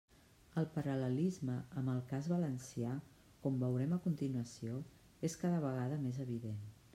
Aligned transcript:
El 0.59 0.67
paral·lelisme 0.77 1.57
amb 1.81 1.91
el 1.93 1.99
cas 2.11 2.29
valencià, 2.31 2.95
com 3.45 3.61
veurem 3.65 3.95
a 3.99 4.01
continuació, 4.07 4.81
és 5.31 5.37
cada 5.45 5.61
vegada 5.69 6.01
més 6.09 6.23
evident. 6.27 6.67